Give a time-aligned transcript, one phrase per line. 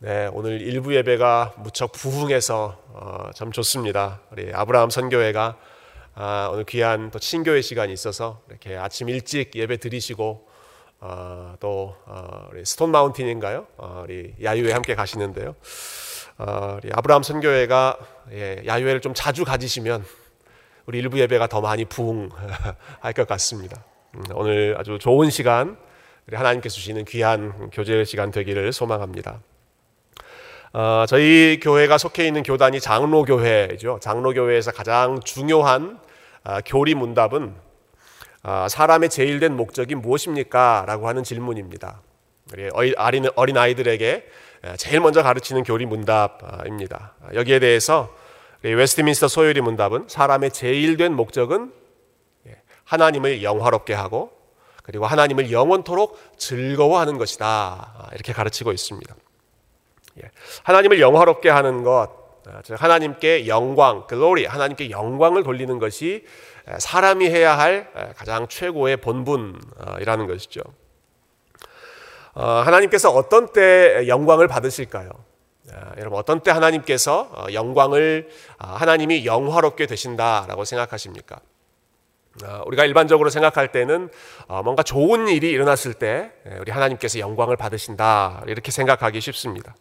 [0.00, 4.20] 네, 오늘 일부 예배가 무척 부흥해서 어, 참 좋습니다.
[4.30, 5.56] 우리 아브라함 선교회가
[6.14, 10.46] 아, 오늘 귀한 또 친교회 시간이 있어서 이렇게 아침 일찍 예배 드리시고
[11.00, 13.66] 어, 또 어, 우리 스톤 마운틴인가요?
[13.76, 15.56] 어, 우리 야유회 함께 가시는데요.
[16.38, 17.98] 어, 우리 아브라함 선교회가
[18.30, 20.04] 예, 야유회를 좀 자주 가지시면
[20.86, 23.82] 우리 일부 예배가 더 많이 부흥할 것 같습니다.
[24.14, 25.76] 음, 오늘 아주 좋은 시간
[26.30, 29.40] 하나님께서 주시는 귀한 교제 시간 되기를 소망합니다.
[30.72, 34.00] 어, 저희 교회가 속해 있는 교단이 장로교회죠.
[34.02, 35.98] 장로교회에서 가장 중요한
[36.44, 37.54] 어, 교리 문답은
[38.42, 40.84] 어, 사람의 제일된 목적이 무엇입니까?
[40.86, 42.02] 라고 하는 질문입니다.
[42.72, 44.26] 어린, 어린 아이들에게
[44.78, 47.12] 제일 먼저 가르치는 교리 문답입니다.
[47.34, 48.08] 여기에 대해서
[48.62, 51.72] 웨스트민스터 소요리 문답은 사람의 제일된 목적은
[52.46, 54.32] 예, 하나님을 영화롭게 하고
[54.82, 57.46] 그리고 하나님을 영원토록 즐거워하는 것이다.
[57.46, 59.14] 아, 이렇게 가르치고 있습니다.
[60.22, 60.30] 예.
[60.64, 62.08] 하나님을 영화롭게 하는 것,
[62.46, 66.24] 아, 하나님께 영광, 글로리, 하나님께 영광을 돌리는 것이
[66.78, 70.62] 사람이 해야 할 가장 최고의 본분이라는 것이죠.
[72.34, 75.10] 어, 하나님께서 어떤 때 영광을 받으실까요?
[75.72, 81.40] 아, 여러분 어떤 때 하나님께서 어, 영광을 아, 하나님이 영화롭게 되신다라고 생각하십니까?
[82.66, 84.10] 우리가 일반적으로 생각할 때는
[84.46, 86.30] 어, 뭔가 좋은 일이 일어났을 때
[86.60, 89.74] 우리 하나님께서 영광을 받으신다 이렇게 생각하기 쉽습니다.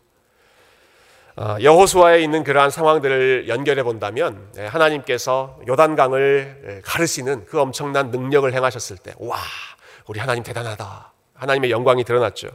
[1.40, 8.52] 어, 여호수아에 있는 그러한 상황들을 연결해 본다면 예, 하나님께서 요단강을 예, 가르시는 그 엄청난 능력을
[8.52, 9.38] 행하셨을 때, 와,
[10.08, 11.14] 우리 하나님 대단하다.
[11.36, 12.50] 하나님의 영광이 드러났죠.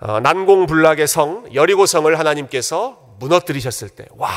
[0.00, 4.28] 어, 난공불락의 성 여리고 성을 하나님께서 무너뜨리셨을 때, 와,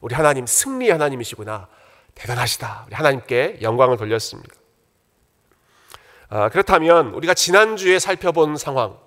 [0.00, 1.68] 우리 하나님 승리 하나님이시구나.
[2.16, 2.86] 대단하시다.
[2.88, 4.52] 우리 하나님께 영광을 돌렸습니다.
[6.28, 8.98] 어, 그렇다면 우리가 지난주에 살펴본 상황,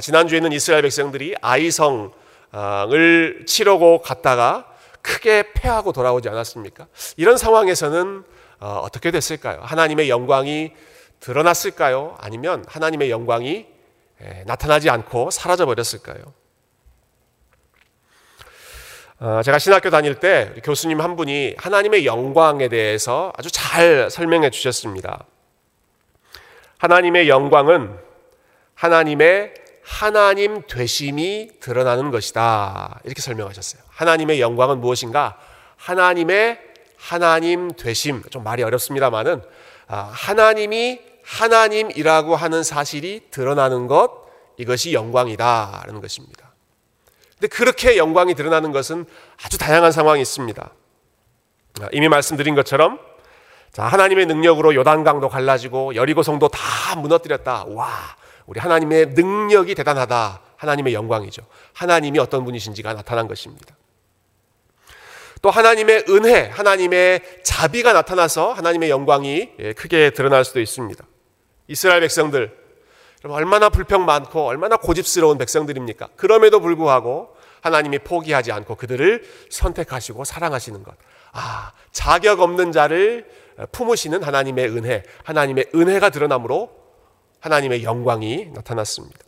[0.00, 2.21] 지난주에는 이스라엘 백성들이 아이성
[2.54, 4.66] 을 치르고 갔다가
[5.00, 6.86] 크게 패하고 돌아오지 않았습니까?
[7.16, 8.24] 이런 상황에서는
[8.60, 9.60] 어, 어떻게 됐을까요?
[9.62, 10.72] 하나님의 영광이
[11.20, 12.16] 드러났을까요?
[12.20, 13.66] 아니면 하나님의 영광이
[14.46, 16.22] 나타나지 않고 사라져 버렸을까요?
[19.18, 25.24] 어, 제가 신학교 다닐 때 교수님 한 분이 하나님의 영광에 대해서 아주 잘 설명해 주셨습니다.
[26.78, 27.96] 하나님의 영광은
[28.74, 29.54] 하나님의
[29.92, 32.98] 하나님 되심이 드러나는 것이다.
[33.04, 33.82] 이렇게 설명하셨어요.
[33.88, 35.36] 하나님의 영광은 무엇인가?
[35.76, 36.58] 하나님의
[36.96, 38.22] 하나님 되심.
[38.30, 39.42] 좀 말이 어렵습니다만은
[39.88, 44.10] 아, 하나님이 하나님이라고 하는 사실이 드러나는 것
[44.56, 46.52] 이것이 영광이다라는 것입니다.
[47.38, 49.04] 근데 그렇게 영광이 드러나는 것은
[49.44, 50.70] 아주 다양한 상황이 있습니다.
[51.82, 52.98] 아, 이미 말씀드린 것처럼
[53.72, 57.66] 자, 하나님의 능력으로 요단강도 갈라지고 여리고 성도 다 무너뜨렸다.
[57.68, 58.16] 와,
[58.52, 60.42] 우리 하나님의 능력이 대단하다.
[60.56, 61.42] 하나님의 영광이죠.
[61.72, 63.74] 하나님이 어떤 분이신지가 나타난 것입니다.
[65.40, 71.02] 또 하나님의 은혜, 하나님의 자비가 나타나서 하나님의 영광이 예, 크게 드러날 수도 있습니다.
[71.66, 72.54] 이스라엘 백성들,
[73.24, 76.10] 얼마나 불평 많고 얼마나 고집스러운 백성들입니까?
[76.16, 80.94] 그럼에도 불구하고 하나님이 포기하지 않고 그들을 선택하시고 사랑하시는 것.
[81.32, 83.26] 아, 자격 없는 자를
[83.72, 86.81] 품으시는 하나님의 은혜, 하나님의 은혜가 드러남으로
[87.42, 89.18] 하나님의 영광이 나타났습니다.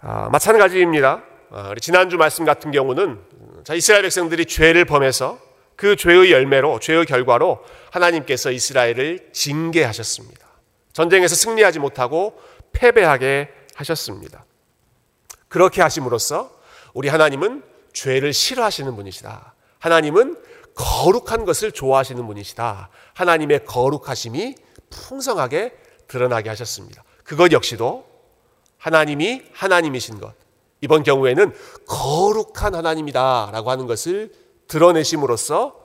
[0.00, 1.22] 아, 마찬가지입니다.
[1.50, 3.20] 아, 지난주 말씀 같은 경우는
[3.64, 5.38] 자, 이스라엘 백성들이 죄를 범해서
[5.76, 10.46] 그 죄의 열매로, 죄의 결과로 하나님께서 이스라엘을 징계하셨습니다.
[10.92, 12.38] 전쟁에서 승리하지 못하고
[12.72, 14.44] 패배하게 하셨습니다.
[15.48, 16.50] 그렇게 하심으로써
[16.94, 19.54] 우리 하나님은 죄를 싫어하시는 분이시다.
[19.78, 20.36] 하나님은
[20.74, 22.90] 거룩한 것을 좋아하시는 분이시다.
[23.14, 24.56] 하나님의 거룩하심이
[24.90, 25.72] 풍성하게
[26.08, 27.02] 드러나게 하셨습니다.
[27.24, 28.04] 그것 역시도
[28.78, 30.34] 하나님이 하나님이신 것.
[30.80, 31.52] 이번 경우에는
[31.86, 34.32] 거룩한 하나님이다 라고 하는 것을
[34.66, 35.76] 드러내심으로써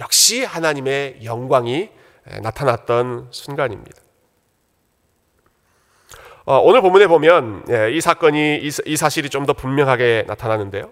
[0.00, 1.90] 역시 하나님의 영광이
[2.42, 4.02] 나타났던 순간입니다.
[6.46, 10.90] 어, 오늘 본문에 보면 예, 이 사건이 이, 사실이 좀 더 분명하게 나타나는데요.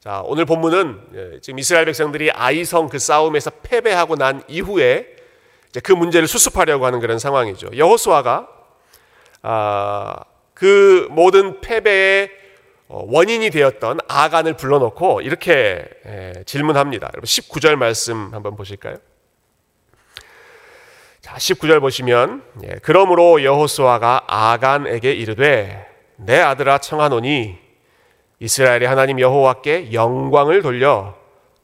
[0.00, 5.15] 자, 오늘 본문은 예, 지금 이스라엘 백성들이 아이성 그 싸움에서 패배하고 난 이후에
[5.80, 7.70] 그 문제를 수습하려고 하는 그런 상황이죠.
[7.76, 8.48] 여호수아가
[9.42, 10.24] 아,
[10.54, 12.30] 그 모든 패배의
[12.88, 15.84] 어, 원인이 되었던 아간을 불러놓고 이렇게
[16.46, 17.08] 질문합니다.
[17.14, 18.96] 여러분 19절 말씀 한번 보실까요?
[21.20, 25.84] 자, 19절 보시면 예, 그러므로 여호수아가 아간에게 이르되
[26.16, 27.58] 내 아들아 청하노니
[28.38, 31.16] 이스라엘의 하나님 여호와께 영광을 돌려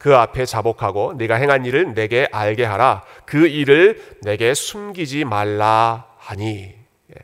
[0.02, 3.04] 그 앞에 자복하고 네가 행한 일을 내게 알게 하라.
[3.24, 6.74] 그 일을 내게 숨기지 말라 하니.
[7.10, 7.14] 예.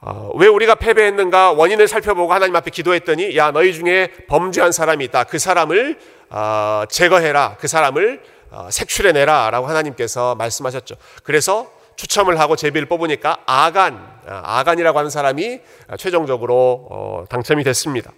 [0.00, 5.22] 어, 왜 우리가 패배했는가 원인을 살펴보고 하나님 앞에 기도했더니 야 너희 중에 범죄한 사람이 있다.
[5.22, 7.58] 그 사람을 어, 제거해라.
[7.60, 10.96] 그 사람을 어, 색출해내라라고 하나님께서 말씀하셨죠.
[11.22, 15.60] 그래서 추첨을 하고 제비를 뽑으니까 아간, 어, 아간이라고 하는 사람이
[15.96, 18.10] 최종적으로 어, 당첨이 됐습니다.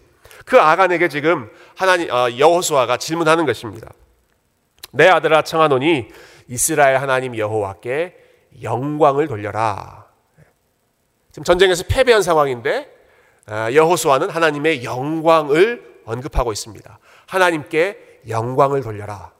[0.45, 3.93] 그 아간에게 지금 하나님 어, 여호수아가 질문하는 것입니다.
[4.93, 6.09] 내 아들아 청하노니
[6.49, 8.17] 이스라엘 하나님 여호와께
[8.63, 10.07] 영광을 돌려라.
[11.31, 12.89] 지금 전쟁에서 패배한 상황인데
[13.73, 16.99] 여호수아는 하나님의 영광을 언급하고 있습니다.
[17.27, 19.33] 하나님께 영광을 돌려라.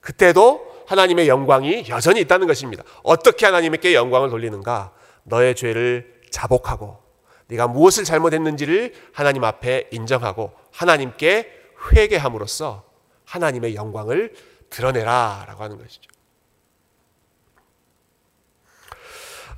[0.00, 2.82] 그때도 하나님의 영광이 여전히 있다는 것입니다.
[3.02, 4.92] 어떻게 하나님께 영광을 돌리는가?
[5.24, 7.07] 너의 죄를 자복하고
[7.48, 11.52] 네가 무엇을 잘못했는지를 하나님 앞에 인정하고 하나님께
[11.92, 12.84] 회개함으로써
[13.24, 14.34] 하나님의 영광을
[14.70, 16.10] 드러내라라고 하는 것이죠.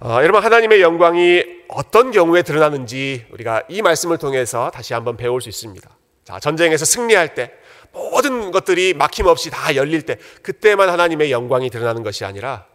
[0.03, 5.49] 어, 여러분 하나님의 영광이 어떤 경우에 드러나는지 우리가 이 말씀을 통해서 다시 한번 배울 수
[5.49, 5.91] 있습니다.
[6.25, 7.53] 자, 전쟁에서 승리할 때
[7.93, 12.67] 모든 것들이 막힘없이 다 열릴 때 그때만 하나님의 영광이 드러나는 것이 아니라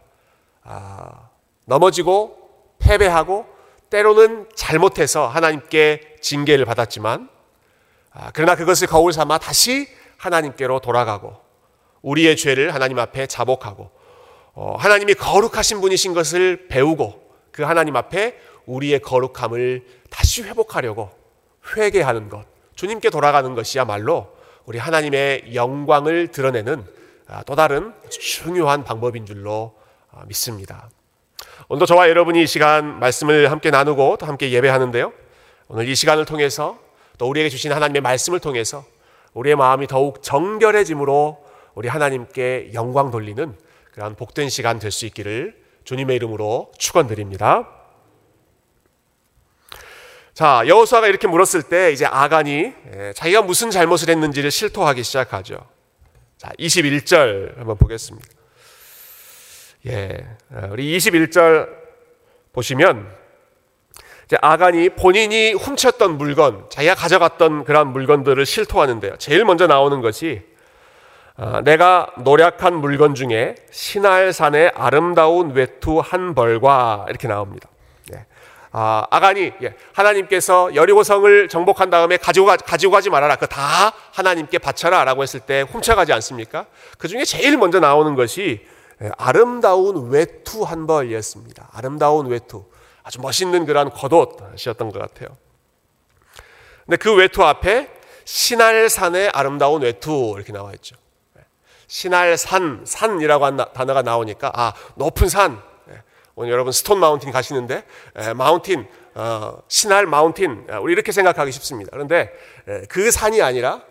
[0.62, 1.30] 아,
[1.64, 2.38] 넘어지고
[2.78, 3.55] 패배하고
[3.90, 7.28] 때로는 잘못해서 하나님께 징계를 받았지만
[8.12, 11.36] 아, 그러나 그것을 거울 삼아 다시 하나님께로 돌아가고
[12.02, 13.90] 우리의 죄를 하나님 앞에 자복하고
[14.54, 21.10] 어, 하나님이 거룩하신 분이신 것을 배우고 그 하나님 앞에 우리의 거룩함을 다시 회복하려고
[21.76, 22.44] 회개하는 것,
[22.74, 24.34] 주님께 돌아가는 것이야말로
[24.64, 26.84] 우리 하나님의 영광을 드러내는
[27.28, 29.74] 아, 또 다른 중요한 방법인 줄로
[30.10, 30.88] 아, 믿습니다.
[31.68, 35.12] 오늘도 저와 여러분이 이 시간 말씀을 함께 나누고 또 함께 예배하는데요.
[35.66, 36.78] 오늘 이 시간을 통해서
[37.18, 38.84] 또 우리에게 주신 하나님의 말씀을 통해서
[39.34, 43.56] 우리의 마음이 더욱 정결해짐으로 우리 하나님께 영광 돌리는
[43.92, 47.68] 그러한 복된 시간 될 수 있기를 주님의 이름으로 축원드립니다.
[50.34, 55.56] 자, 여호수아가 이렇게 물었을 때 이제 아간이 예, 자기가 무슨 잘못을 했는지를 실토하기 시작하죠.
[56.36, 58.35] 자, 21절 한번 보겠습니다.
[59.86, 60.26] 예.
[60.70, 61.68] 우리 21절
[62.52, 63.06] 보시면
[64.24, 69.16] 이제 아간이 본인이 훔쳤던 물건, 자기가 가져갔던 그런 물건들을 실토하는데요.
[69.18, 70.42] 제일 먼저 나오는 것이
[71.36, 77.68] 어, 내가 노력한 물건 중에 신할산의 아름다운 외투 한 벌과 이렇게 나옵니다.
[78.14, 78.24] 예.
[78.72, 83.36] 아, 아간이 예, 하나님께서 여리고성을 정복한 다음에 가지고, 가, 가지고 가지 말아라.
[83.36, 86.66] 그 다 하나님께 바쳐라 라고 했을 때 훔쳐가지 않습니까?
[86.98, 88.75] 그 중에 제일 먼저 나오는 것이 예,
[89.18, 91.70] 아름다운 외투 한 벌이었습니다.
[91.72, 92.64] 아름다운 외투.
[93.02, 95.36] 아주 멋있는 그런 겉옷이었던 것 같아요.
[96.84, 97.90] 근데 그 외투 앞에
[98.24, 100.96] 신할산의 아름다운 외투 이렇게 나와 있죠.
[101.88, 105.62] 신할산, 산이라고 한 단어가 나오니까 아 높은 산.
[105.88, 106.02] 예,
[106.34, 107.84] 오늘 여러분 Stone Mountain 가시는데
[108.16, 111.90] 에, mountain, 어, 신할 mountain 우리 이렇게 생각하기 쉽습니다.
[111.92, 112.32] 그런데
[112.66, 113.82] 에, 그 산이 아니라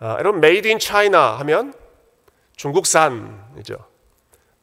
[0.00, 1.74] 어, 여러분 made in China 하면
[2.56, 3.93] 중국산이죠.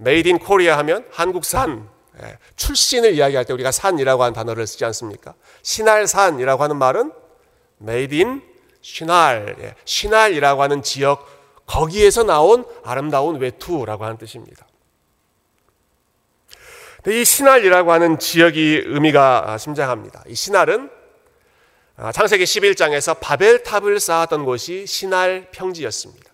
[0.01, 1.87] made in Korea 하면 한국산.
[2.21, 5.33] 에, 출신을 이야기할 때 우리가 산이라고 하는 단어를 쓰지 않습니까?
[5.61, 7.11] 신할산이라고 하는 말은
[7.77, 8.41] made in
[8.81, 11.27] 신할, 예, 신할이라고 하는 지역
[11.67, 14.67] 거기에서 나온 아름다운 외투라고 하는 뜻입니다.
[17.07, 20.23] 이 신할이라고 하는 지역이 의미가 심장합니다.
[20.27, 20.89] 이 신할은
[21.95, 26.30] 아, 창세기 11장에서 바벨탑을 쌓았던 곳이 신할 평지였습니다.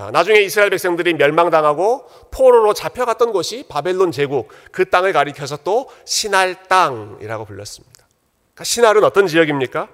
[0.00, 6.68] 아, 나중에 이스라엘 백성들이 멸망당하고 포로로 잡혀갔던 곳이 바벨론 제국 그 땅을 가리켜서 또 신할
[6.68, 8.06] 땅이라고 불렀습니다.
[8.54, 9.88] 그러니까 신할은 어떤 지역입니까?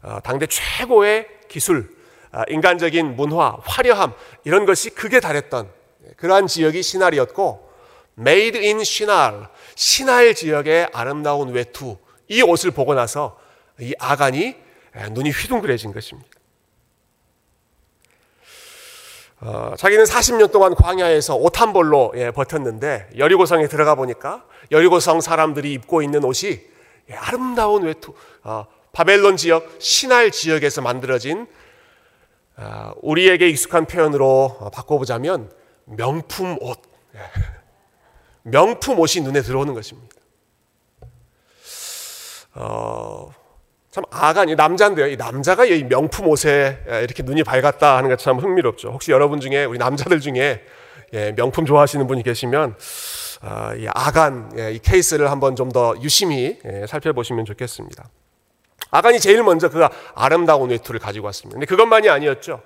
[0.00, 1.94] 아, 당대 최고의 기술,
[2.32, 5.68] 아, 인간적인 문화, 화려함 이런 것이 극에 달했던
[6.16, 7.70] 그러한 지역이 신할이었고
[8.14, 11.98] made in 신할, 신할 지역의 아름다운 외투
[12.28, 13.38] 이 옷을 보고 나서
[13.78, 14.56] 이 아간이
[15.10, 16.29] 눈이 휘둥그레진 것입니다.
[19.40, 25.72] 어, 자기는 40년 동안 광야에서 옷 한 벌로 예, 버텼는데 여리고성에 들어가 보니까 여리고성 사람들이
[25.72, 26.60] 입고 있는 옷이
[27.10, 31.46] 예, 아름다운 외투, 어, 바벨론 지역 신할 지역에서 만들어진
[32.56, 35.50] 아, 우리에게 익숙한 표현으로 바꿔보자면
[35.86, 36.78] 명품 옷.
[37.14, 37.20] 예.
[38.42, 40.14] 명품 옷이 눈에 들어오는 것입니다.
[42.54, 43.30] 어,
[43.90, 45.08] 참 아간이 남자인데요.
[45.08, 48.90] 이 남자가 이 명품 옷에 이렇게 눈이 밝았다 하는 게 참 흥미롭죠.
[48.90, 50.62] 혹시 여러분 중에 우리 남자들 중에
[51.12, 52.76] 예, 명품 좋아하시는 분이 계시면
[53.40, 58.08] 아, 이 아간 예, 이 케이스를 한번 좀 더 유심히 살펴보시면 좋겠습니다.
[58.92, 61.54] 아간이 제일 먼저 그 아름다운 외투를 가지고 왔습니다.
[61.54, 62.60] 근데 그것만이 아니었죠.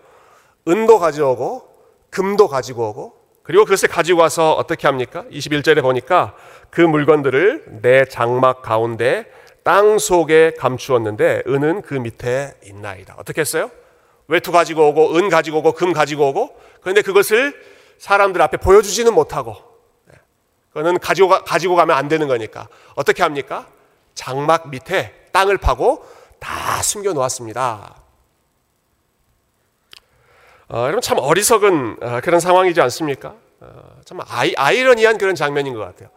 [0.69, 1.69] 은도 가져오고
[2.11, 5.25] 금도 가지고 오고 그리고 그것을 가지고 와서 어떻게 합니까?
[5.31, 6.35] 21절에 보니까
[6.71, 9.27] 그 물건들을 내 장막 가운데
[9.65, 13.17] 땅 속에 감추었는데 은은 그 밑에 있나이다.
[13.19, 13.71] 어떻게 했어요?
[14.29, 17.59] 외투 가지고 오고 은 가지고 오고 금 가지고 오고 그런데 그것을
[17.99, 19.57] 사람들 앞에 보여주지는 못하고
[20.05, 20.15] 네.
[20.69, 23.67] 그거는 가지고, 가, 가지고 가면 안 되는 거니까 어떻게 합니까?
[24.15, 26.07] 장막 밑에 땅을 파고
[26.39, 27.97] 다 숨겨 놓았습니다.
[30.69, 33.35] 어, 여러분 참 어리석은 어, 그런 상황이지 않습니까?
[33.61, 36.11] 어, 참 아이, 아이러니한 그런 장면인 것 같아요.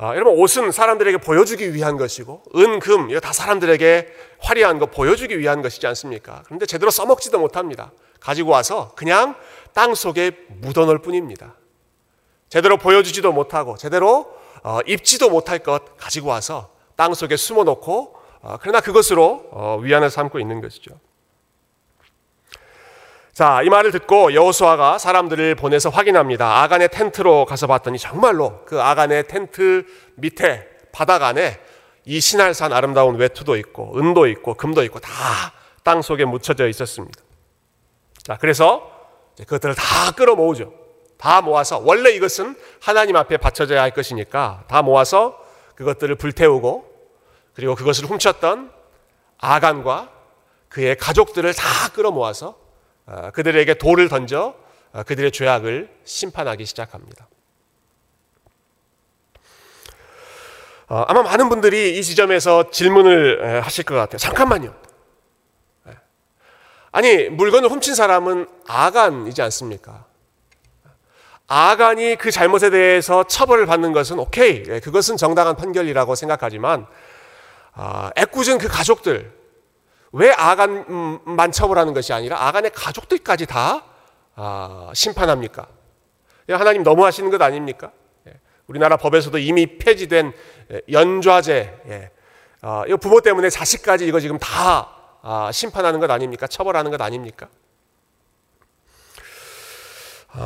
[0.00, 5.38] 어, 여러분 옷은 사람들에게 보여주기 위한 것이고 은, 금 이거 다 사람들에게 화려한 거 보여주기
[5.40, 6.42] 위한 것이지 않습니까?
[6.44, 7.90] 그런데 제대로 써먹지도 못합니다.
[8.20, 9.34] 가지고 와서 그냥
[9.72, 11.54] 땅 속에 묻어놓을 뿐입니다.
[12.48, 18.80] 제대로 보여주지도 못하고 제대로 어, 입지도 못할 것 가지고 와서 땅 속에 숨어놓고 어, 그러나
[18.80, 20.92] 그것으로 어, 위안을 삼고 있는 것이죠.
[23.38, 26.60] 자, 이 말을 듣고 여호수아가 사람들을 보내서 확인합니다.
[26.60, 31.60] 아간의 텐트로 가서 봤더니 정말로 그 아간의 텐트 밑에 바닥 안에
[32.04, 35.10] 이 신할산 아름다운 외투도 있고 은도 있고 금도 있고 다
[35.88, 37.18] 땅 속에 묻혀져 있었습니다.
[38.22, 38.90] 자, 그래서
[39.38, 40.74] 그것들을 다 끌어모으죠.
[41.16, 45.38] 다 모아서 원래 이것은 하나님 앞에 바쳐져야 할 것이니까 다 모아서
[45.76, 46.92] 그것들을 불태우고
[47.54, 48.70] 그리고 그것을 훔쳤던
[49.38, 50.10] 아간과
[50.68, 52.67] 그의 가족들을 다 끌어모아서 어,
[53.32, 54.54] 그들에게 돌을 던져
[54.92, 57.28] 어, 그들의 죄악을 심판하기 시작합니다.
[60.88, 64.18] 어, 아마 많은 분들이 이 지점에서 질문을 하실 것 같아요.
[64.18, 64.74] 잠깐만요.
[66.90, 70.06] 아니, 물건을 훔친 사람은 아간이지 않습니까?
[71.46, 74.64] 아간이 그 잘못에 대해서 처벌을 받는 것은 오케이.
[74.66, 76.86] 예, 그것은 정당한 판결이라고 생각하지만,
[77.74, 79.37] 아, 애꿎은 그 가족들,
[80.12, 83.84] 왜 아간만 처벌하는 것이 아니라 아간의 가족들까지 다
[84.34, 85.66] 아, 심판합니까?
[86.48, 87.90] 하나님 너무 하시는 것 아닙니까?
[88.26, 88.34] 예,
[88.68, 90.32] 우리나라 법에서도 이미 폐지된
[90.72, 92.10] 예, 연좌제, 예,
[92.62, 94.88] 아, 이 부모 때문에 자식까지 이거 지금 다
[95.22, 96.46] 아, 심판하는 것 아닙니까?
[96.46, 97.48] 처벌하는 것 아닙니까?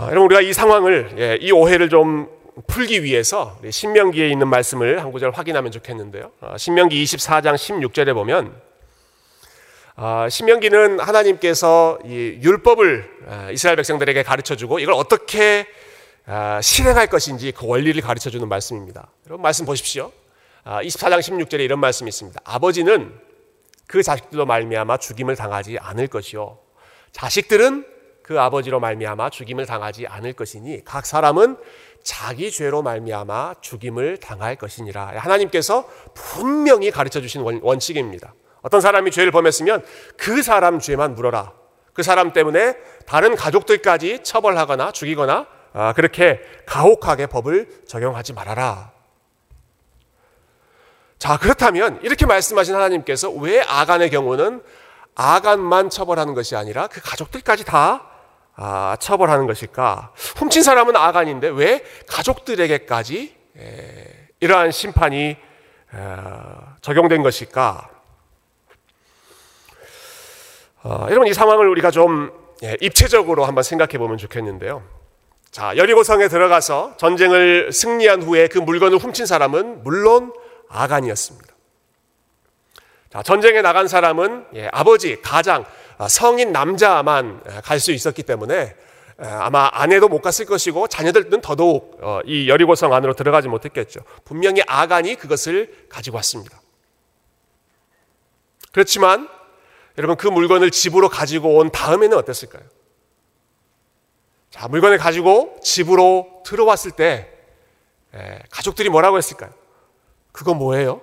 [0.04, 2.30] 여러분 우리가 이 상황을 이 오해를 좀
[2.66, 6.30] 풀기 위해서 신명기에 있는 말씀을 한 구절 확인하면 좋겠는데요.
[6.56, 8.71] 신명기 24장 16절에 보면 아,
[10.28, 15.66] 신명기는 하나님께서 이 율법을 아, 이스라엘 백성들에게 가르쳐 주고 이걸 어떻게
[16.26, 19.10] 아, 실행할 것인지 그 원리를 가르쳐 주는 말씀입니다.
[19.26, 20.10] 여러분 말씀 보십시오.
[20.64, 22.40] 24장 16절에 이런 말씀이 있습니다.
[22.44, 23.12] 아버지는
[23.86, 26.58] 그 자식들로 말미암아 죽임을 당하지 않을 것이요
[27.12, 27.84] 자식들은
[28.22, 31.56] 그 아버지로 말미암아 죽임을 당하지 않을 것이니 각 사람은
[32.02, 35.12] 자기 죄로 말미암아 죽임을 당할 것이니라.
[35.16, 38.34] 하나님께서 분명히 가르쳐 주신 원칙입니다.
[38.62, 39.84] 어떤 사람이 죄를 범했으면
[40.16, 41.52] 그 사람 죄만 물어라.
[41.92, 42.76] 그 사람 때문에
[43.06, 48.92] 다른 가족들까지 처벌하거나 죽이거나 아, 그렇게 가혹하게 법을 적용하지 말아라.
[51.18, 54.62] 자, 그렇다면 이렇게 말씀하신 하나님께서 왜 아간의 경우는
[55.14, 58.06] 아간만 처벌하는 것이 아니라 그 가족들까지 다
[58.54, 60.12] 아, 처벌하는 것일까?
[60.36, 63.36] 훔친 사람은 아간인데 왜 가족들에게까지
[64.40, 65.36] 이러한 심판이
[66.80, 67.91] 적용된 것일까?
[70.84, 72.32] 어, 여러분 이 상황을 우리가 좀
[72.64, 74.82] 예, 입체적으로 한번 생각해 보면 좋겠는데요.
[75.50, 80.32] 자, 여리고성에 들어가서 전쟁을 승리한 후에 그 물건을 훔친 사람은 물론
[80.68, 81.52] 아간이었습니다.
[83.12, 85.64] 자, 전쟁에 나간 사람은 예, 아버지, 가장,
[85.98, 88.74] 아, 성인 남자만 예, 갈수 있었기 때문에
[89.22, 94.00] 예, 아마 아내도 못 갔을 것이고 자녀들은 더더욱 어, 이 여리고성 안으로 들어가지 못했겠죠.
[94.24, 96.60] 분명히 아간이 그것을 가지고 왔습니다.
[98.72, 99.28] 그렇지만
[99.98, 102.62] 여러분 그 물건을 집으로 가지고 온 다음에는 어땠을까요?
[104.50, 107.30] 자, 물건을 가지고 집으로 들어왔을 때
[108.14, 109.52] 에, 가족들이 뭐라고 했을까요?
[110.32, 111.00] 그거 뭐예요?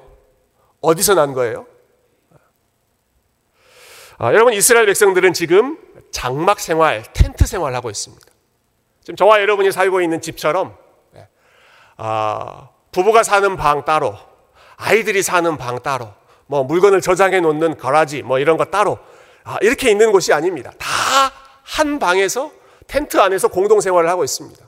[0.81, 1.65] 어디서 난 거예요?
[4.17, 5.77] 아, 여러분 이스라엘 백성들은 지금
[6.12, 8.25] 장막 생활, 텐트 생활을 하고 있습니다.
[9.01, 10.77] 지금 저와 여러분이 살고 있는 집처럼
[12.01, 14.17] 아, 부부가 사는 방 따로,
[14.77, 16.13] 아이들이 사는 방 따로,
[16.49, 18.97] 뭐 물건을 저장해 놓는 가라지 뭐 이런 거 따로
[19.43, 20.71] 아, 이렇게 있는 곳이 아닙니다.
[20.77, 21.39] 다
[21.69, 22.51] 한 방에서
[22.87, 24.65] 텐트 안에서 공동 생활을 하고 있습니다.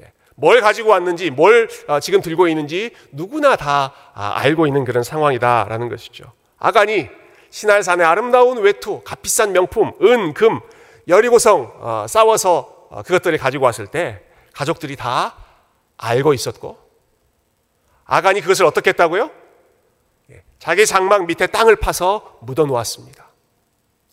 [0.00, 0.12] 예.
[0.34, 5.88] 뭘 가지고 왔는지, 뭘 어, 지금 들고 있는지 누구나 다 아, 알고 있는 그런 상황이다라는
[5.88, 6.32] 것이죠.
[6.58, 7.08] 아간이
[7.50, 10.58] 신할산의 아름다운 외투, 값비싼 명품, 은, 금,
[11.06, 14.20] 여리고성 어, 싸워서 어, 그것들을 가지고 왔을 때
[14.52, 15.36] 가족들이 다
[15.96, 16.78] 알고 있었고
[18.06, 19.30] 아간이 그것을 어떻게 했다고요?
[20.64, 23.28] 자기 장막 밑에 땅을 파서 묻어 놓았습니다.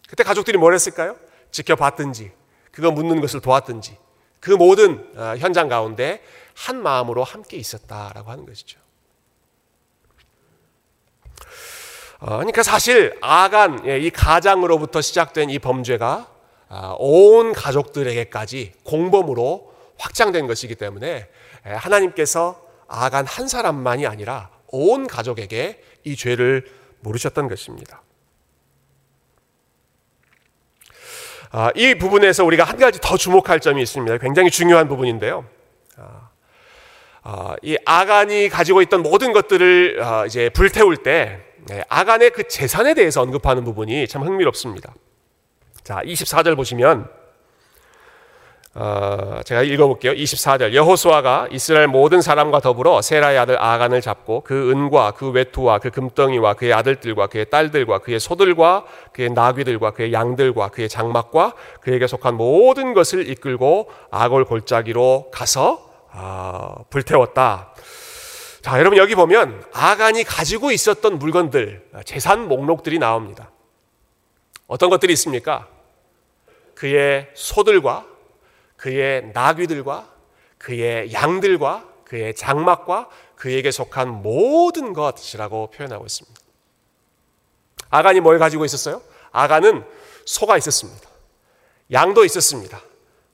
[0.10, 1.16] 그때 가족들이 뭘 했을까요?
[1.50, 2.34] 지켜봤든지,
[2.74, 3.98] 그거 묻는 것을 도왔든지,
[4.42, 6.22] 그 모든 어, 현장 가운데
[6.54, 8.82] 한 마음으로 함께 있었다라고 하는 것이죠.
[12.20, 16.28] 어, 그러니까 사실 아간 예, 이 가장으로부터 시작된 이 범죄가
[16.68, 21.30] 아, 온 가족들에게까지 공범으로 확장된 것이기 때문에
[21.66, 26.66] 예, 하나님께서 아간 한 사람만이 아니라 온 가족에게 이 죄를
[27.02, 28.02] 물으셨던 것입니다.
[31.52, 34.18] 아, 이 부분에서 우리가 한 가지 더 주목할 점이 있습니다.
[34.20, 35.46] 굉장히 중요한 부분인데요.
[37.62, 43.64] 이 아간이 가지고 있던 모든 것들을 이제 불태울 때 네, 아간의 그 재산에 대해서 언급하는
[43.64, 44.96] 부분이 참 흥미롭습니다.
[45.84, 47.08] 자, 24절 보시면
[48.74, 50.14] 어, 제가 읽어볼게요.
[50.14, 55.90] 24절 여호수아가 이스라엘 모든 사람과 더불어 세라의 아들 아간을 잡고 그 은과 그 외투와 그
[55.90, 62.36] 금덩이와 그의 아들들과 그의 딸들과 그의 소들과 그의 나귀들과 그의 양들과 그의 장막과 그에게 속한
[62.36, 67.74] 모든 것을 이끌고 아골 골짜기로 가서 아, 불태웠다.
[68.62, 73.50] 자, 여러분 여기 보면 아간이 가지고 있었던 물건들, 재산 목록들이 나옵니다.
[74.68, 75.68] 어떤 것들이 있습니까?
[76.76, 78.11] 그의 소들과
[78.82, 80.08] 그의 나귀들과
[80.58, 86.42] 그의 양들과 그의 장막과 그에게 속한 모든 것이라고 표현하고 있습니다.
[87.92, 89.04] 아간이 뭘 가지고 있었어요?
[89.32, 89.84] 아간은
[90.26, 91.08] 소가 있었습니다.
[91.92, 92.82] 양도 있었습니다.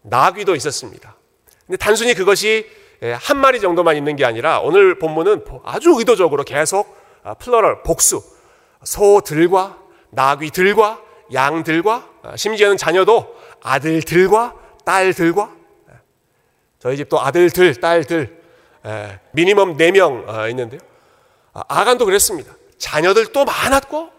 [0.01, 1.15] 나귀도 있었습니다.
[1.65, 2.69] 근데 단순히 그것이
[3.03, 8.21] 예, 한 마리 정도만 있는 게 아니라 오늘 본문은 아주 의도적으로 계속 아, 플러럴 복수
[8.83, 9.77] 소들과
[10.09, 11.01] 나귀들과
[11.31, 14.56] 양들과 아, 심지어는 자녀도 아들들과
[14.87, 15.51] 딸들과
[15.89, 15.93] 예,
[16.79, 18.41] 저희 집도 아들들 딸들
[18.85, 20.79] 예, 미니멈 4명 어, 있는데요.
[21.51, 22.53] 아, 아간도 그랬습니다.
[22.77, 24.09] 자녀들도 많았고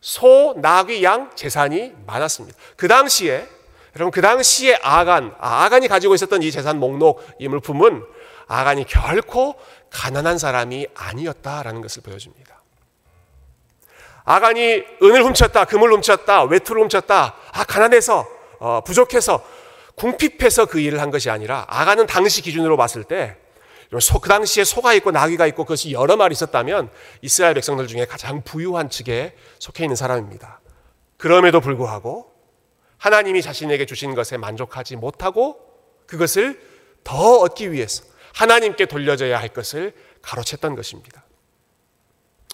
[0.00, 2.58] 소, 나귀, 양 재산이 많았습니다.
[2.76, 3.46] 그 당시에
[3.94, 8.02] 여러분 그 당시에 아간, 아, 아간이 가지고 있었던 이 재산 목록 이 물품은
[8.48, 9.56] 아간이 결코
[9.90, 12.62] 가난한 사람이 아니었다라는 것을 보여줍니다.
[14.24, 18.26] 아간이 은을 훔쳤다, 금을 훔쳤다, 외투를 훔쳤다, 아 가난해서
[18.58, 19.44] 어, 부족해서
[20.02, 23.36] 궁핍해서 그 일을 한 것이 아니라 아간은 당시 기준으로 봤을 때
[24.00, 28.42] 소, 그 당시에 소가 있고 나귀가 있고 그것이 여러 마리 있었다면 이스라엘 백성들 중에 가장
[28.42, 30.60] 부유한 측에 속해 있는 사람입니다.
[31.18, 32.32] 그럼에도 불구하고
[32.98, 35.60] 하나님이 자신에게 주신 것에 만족하지 못하고
[36.06, 36.60] 그것을
[37.04, 38.02] 더 얻기 위해서
[38.34, 41.24] 하나님께 돌려져야 할 것을 가로챘던 것입니다.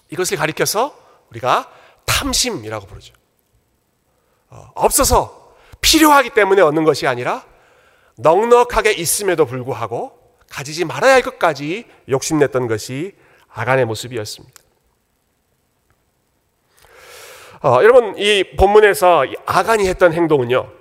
[0.09, 0.95] 이것을 가리켜서
[1.31, 1.71] 우리가
[2.05, 3.13] 탐심이라고 부르죠.
[4.49, 5.38] 어, 없어서
[5.81, 7.45] 필요하기 때문에 얻는 것이 아니라
[8.17, 10.11] 넉넉하게 있음에도 불구하고
[10.49, 13.13] 가지지 말아야 할 것까지 욕심냈던 것이
[13.49, 14.53] 아간의 모습이었습니다.
[17.61, 20.71] 어, 여러분 이 본문에서 아간이 했던 행동은요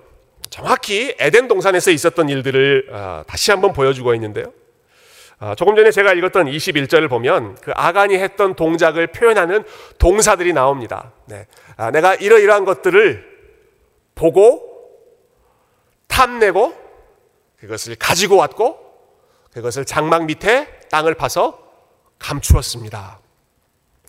[0.48, 4.52] 정확히 에덴 동산에서 있었던 일들을 어, 다시 한번 보여주고 있는데요.
[5.40, 9.64] 어, 조금 전에 제가 읽었던 21절을 보면 그 아간이 했던 동작을 표현하는
[9.98, 11.12] 동사들이 나옵니다.
[11.26, 11.46] 네.
[11.76, 13.24] 아, 내가 이러이러한 것들을
[14.16, 14.67] 보고
[16.08, 16.74] 탐내고
[17.58, 18.78] 그것을 가지고 왔고
[19.52, 21.58] 그것을 장막 밑에 땅을 파서
[22.18, 23.20] 감추었습니다.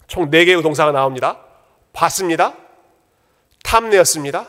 [0.08, 1.40] 총 4개의 동사가 나옵니다.
[1.94, 2.56] 봤습니다.
[3.64, 4.48] 탐내었습니다.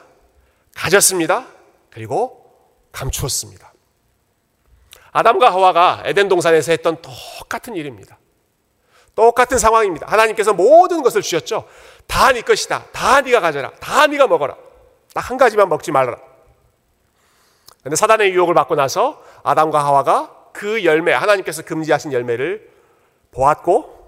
[0.75, 1.47] 가졌습니다.
[1.91, 2.55] 그리고
[2.93, 3.73] 감추었습니다.
[5.13, 8.19] 아담과 하와가 에덴 동산에서 했던 똑같은 일입니다.
[9.15, 10.07] 똑같은 상황입니다.
[10.07, 11.69] 하나님께서 모든 것을 주셨죠.
[12.07, 12.85] 다 네 것이다.
[12.93, 13.71] 다 네가 가져라.
[13.81, 14.57] 다 네가 먹어라.
[15.13, 16.19] 딱 한 가지만 먹지 말아라.
[17.83, 22.69] 근데 사단의 유혹을 받고 나서 아담과 하와가 그 열매, 하나님께서 금지하신 열매를
[23.31, 23.99] 보았고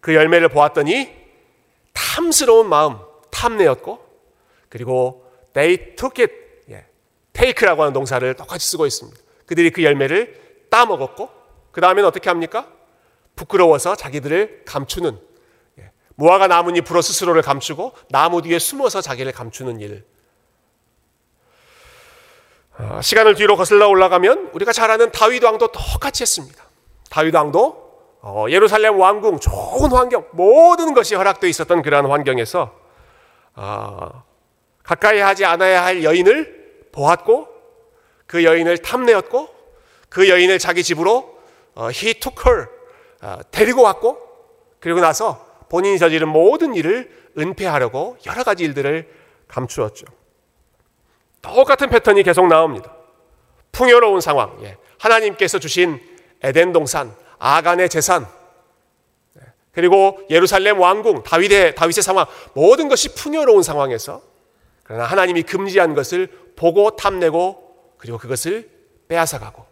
[0.00, 1.14] 그 열매를 보았더니
[1.92, 2.98] 탐스러운 마음,
[3.30, 3.98] 탐내였고
[4.68, 6.34] 그리고 they took it,
[6.70, 6.86] 예,
[7.32, 9.20] take라고 하는 동사를 똑같이 쓰고 있습니다.
[9.46, 11.28] 그들이 그 열매를 따먹었고
[11.72, 12.68] 그 다음에는 어떻게 합니까?
[13.36, 15.18] 부끄러워서 자기들을 감추는
[15.80, 20.04] 예, 무화과 불어 스스로를 감추고 나무 뒤에 숨어서 자기를 감추는 일.
[22.80, 26.64] 어, 시간을 뒤로 거슬러 올라가면 우리가 잘 아는 다윗 왕도 똑같이 했습니다.
[27.10, 27.90] 다윗 왕도
[28.22, 32.72] 어, 예루살렘 왕궁 좋은 환경 모든 것이 허락되어 있었던 그러한 환경에서
[33.56, 34.24] 어,
[34.82, 37.48] 가까이 하지 않아야 할 여인을 보았고
[38.26, 39.48] 그 여인을 탐내었고
[40.08, 41.38] 그 여인을 자기 집으로
[41.74, 42.68] 어, he took her
[43.22, 44.18] 어, 데리고 왔고
[44.80, 49.08] 그리고 나서 본인이 저지른 모든 일을 은폐하려고 여러 가지 일들을
[49.48, 50.06] 감추었죠.
[51.42, 52.94] 똑같은 패턴이 계속 나옵니다.
[53.72, 54.76] 풍요로운 상황, 예.
[54.98, 56.00] 하나님께서 주신
[56.42, 58.26] 에덴 동산, 아간의 재산,
[59.34, 59.42] 네.
[59.72, 64.22] 그리고 예루살렘 왕궁, 다윗의, 다윗의 상황, 모든 것이 풍요로운 상황에서
[64.82, 68.68] 그러나 하나님이 금지한 것을 보고 탐내고 그리고 그것을
[69.08, 69.64] 빼앗아가고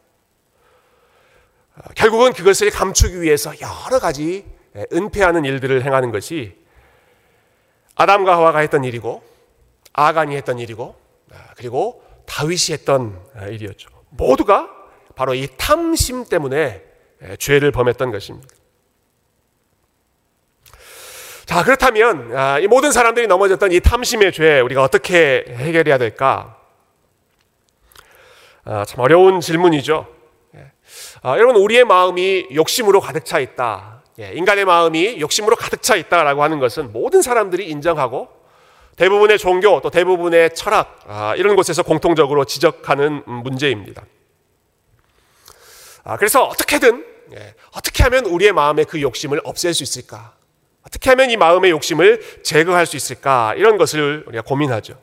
[1.77, 6.57] 어, 결국은 그것을 감추기 위해서 여러 가지 예, 은폐하는 일들을 행하는 것이
[7.97, 9.23] 아담과 하와가 했던 일이고
[9.93, 11.08] 아간이 했던 일이고 아,
[11.57, 13.89] 그리고 다윗이 했던 아, 일이었죠.
[14.11, 14.69] 모두가
[15.15, 16.83] 바로 이 탐심 때문에
[17.23, 18.49] 예, 죄를 범했던 것입니다.
[21.45, 26.57] 자, 그렇다면 아, 이 모든 사람들이 넘어졌던 이 탐심의 죄 우리가 어떻게 해결해야 될까?
[28.87, 30.07] 참 어려운 질문이죠.
[30.55, 30.73] 예.
[31.25, 34.03] 여러분 우리의 마음이 욕심으로 가득 차 있다.
[34.21, 38.29] 예, 인간의 마음이 욕심으로 가득 차 있다라고 하는 것은 모든 사람들이 인정하고
[38.99, 44.05] 대부분의 종교 또 대부분의 철학 아, 이런 곳에서 공통적으로 지적하는 문제입니다.
[46.05, 50.35] 아, 그래서 어떻게든 예, 어떻게 하면 우리의 마음의 그 욕심을 없앨 수 있을까?
[50.83, 53.55] 어떻게 하면 이 마음의 욕심을 제거할 수 있을까?
[53.57, 54.99] 이런 것을 우리가 고민하죠.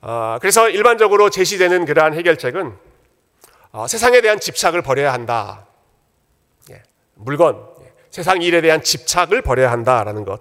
[0.00, 2.76] 아, 그래서 일반적으로 제시되는 그러한 해결책은
[3.72, 5.66] 어, 세상에 대한 집착을 버려야 한다.
[7.16, 7.66] 물건,
[8.10, 10.40] 세상 일에 대한 집착을 버려야 한다라는 것.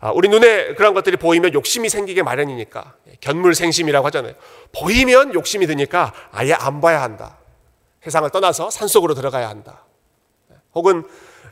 [0.00, 4.34] 아, 우리 눈에 그런 것들이 보이면 욕심이 생기게 마련이니까 견물생심이라고 하잖아요.
[4.72, 7.38] 보이면 욕심이 드니까 아예 안 봐야 한다.
[8.02, 9.84] 세상을 떠나서 산 속으로 들어가야 한다.
[10.74, 11.04] 혹은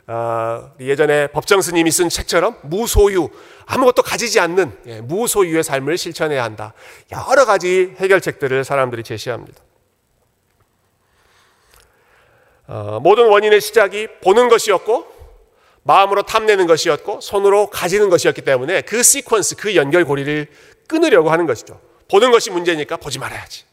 [0.07, 3.29] 어, 예전에 법정 스님이 쓴 책처럼 무소유
[3.65, 6.73] 아무것도 가지지 않는 예, 무소유의 삶을 실천해야 한다.
[7.11, 9.63] 여러 가지 해결책들을 사람들이 제시합니다.
[12.67, 15.14] 어, 모든 원인의 시작이 보는 것이었고
[15.87, 20.47] 마음으로 탐내는 것이었고 손으로 가지는 것이었기 때문에 그 시퀀스 그 연결고리를
[20.87, 21.79] 끊으려고 하는 것이죠.
[22.09, 23.65] 보는 것이 문제니까 보지 말아야지.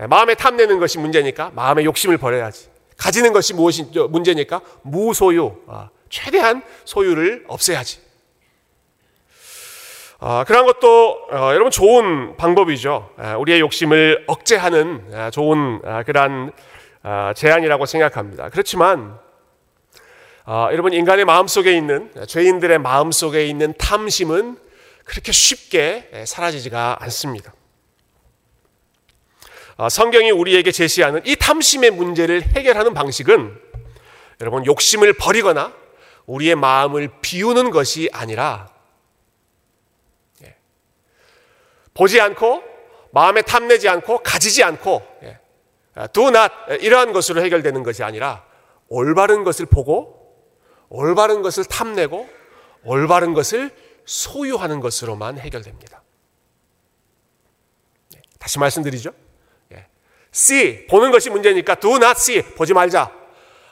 [0.00, 2.68] 예, 마음에 탐내는 것이 문제니까 마음의 욕심을 버려야지.
[2.96, 8.00] 가지는 것이 무엇이 문제니까 무소유, 아, 최대한 소유를 없애야지.
[10.18, 13.10] 아, 그런 것도 어, 여러분 좋은 방법이죠.
[13.16, 16.50] 아, 우리의 욕심을 억제하는 아, 좋은 아, 그러한
[17.04, 18.48] 아, 제안이라고 생각합니다.
[18.48, 19.20] 그렇지만
[20.50, 24.56] 아, 여러분 인간의 마음 속에 있는 죄인들의 마음 속에 있는 탐심은
[25.04, 27.52] 그렇게 쉽게 사라지지가 않습니다.
[29.76, 33.60] 아, 성경이 우리에게 제시하는 이 탐심의 문제를 해결하는 방식은
[34.40, 35.74] 여러분 욕심을 버리거나
[36.24, 38.70] 우리의 마음을 비우는 것이 아니라
[40.44, 40.56] 예,
[41.92, 42.62] 보지 않고
[43.10, 45.40] 마음에 탐내지 않고 가지지 않고 예,
[46.14, 48.46] do not 이러한 것으로 해결되는 것이 아니라
[48.88, 50.17] 올바른 것을 보고
[50.88, 52.28] 올바른 것을 탐내고
[52.84, 53.70] 올바른 것을
[54.04, 56.02] 소유하는 것으로만 해결됩니다.
[58.12, 59.12] 네, 다시 말씀드리죠.
[60.38, 63.10] see 보는 것이 문제니까 do not see 보지 말자.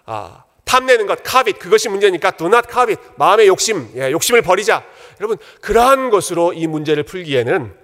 [0.07, 4.85] 아, 탐내는 것 covet 그것이 문제니까 do not covet 마음의 욕심 예, 욕심을 버리자.
[5.21, 7.75] 여러분 그러한 것으로 이 문제를 풀기에는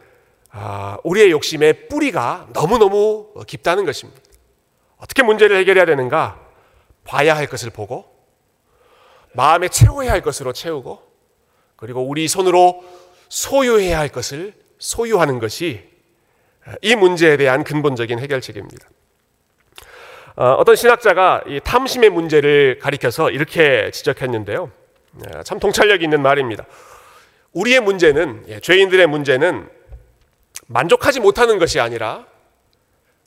[0.51, 4.21] 아, 우리의 욕심의 뿌리가 너무 너무 깊다는 것입니다.
[4.97, 6.41] 어떻게 문제를 해결해야 되는가?
[7.05, 8.12] 봐야 할 것을 보고
[9.35, 11.03] 마음에 채워야 할 것으로 채우고
[11.77, 12.85] 그리고 우리 손으로
[13.29, 15.89] 소유해야 할 것을 소유하는 것이
[16.81, 18.89] 이 문제에 대한 근본적인 해결책입니다.
[20.37, 24.71] 어, 어떤 신학자가 이 탐심의 문제를 가리켜서 이렇게 지적했는데요.
[25.13, 26.65] 네, 참 통찰력 있는 말입니다.
[27.53, 29.69] 우리의 문제는 예, 죄인들의 문제는
[30.69, 32.27] 만족하지 못하는 것이 아니라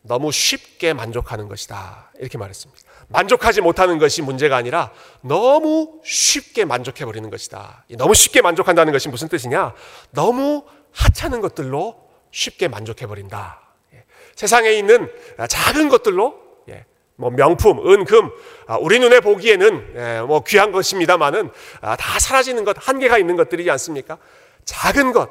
[0.02, 2.12] 너무 쉽게 만족하는 것이다.
[2.20, 2.85] 이렇게 말했습니다.
[3.08, 4.92] 만족하지 못하는 것이 문제가 아니라
[5.22, 7.86] 너무 쉽게 만족해 버리는 것이다.
[7.98, 9.74] 너무 쉽게 만족한다는 것이 무슨 뜻이냐?
[10.12, 12.00] 너무 하찮은 것들로
[12.32, 13.62] 쉽게 만족해 버린다.
[13.94, 14.04] 예.
[14.36, 15.12] 세상에 있는
[15.48, 16.40] 작은 것들로
[16.70, 16.86] 예.
[17.16, 18.30] 뭐 명품, 은, 금,
[18.68, 21.50] 아, 우리 눈에 보기에는 예, 뭐 귀한 것입니다만은
[21.82, 24.18] 아, 다 사라지는 것, 한계가 있는 것들이지 않습니까?
[24.66, 25.30] 작은 것,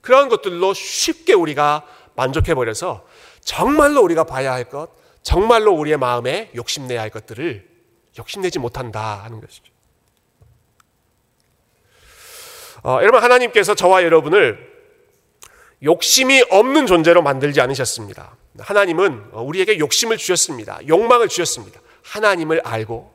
[0.00, 3.04] 그런 것들로 쉽게 우리가 만족해 버려서
[3.40, 4.90] 정말로 우리가 봐야 할 것,
[5.26, 7.68] 정말로 우리의 마음에 욕심내야 할 것들을
[8.16, 9.72] 욕심내지 못한다 하는 것이죠.
[12.84, 14.72] 어, 여러분 하나님께서 저와 여러분을
[15.82, 18.36] 욕심이 없는 존재로 만들지 않으셨습니다.
[18.60, 20.78] 하나님은 우리에게 욕심을 주셨습니다.
[20.86, 21.80] 욕망을 주셨습니다.
[22.04, 23.12] 하나님을 알고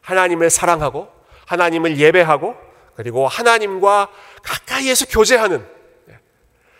[0.00, 1.12] 하나님을 사랑하고
[1.46, 2.56] 하나님을 예배하고
[2.96, 4.10] 그리고 하나님과
[4.42, 5.64] 가까이에서 교제하는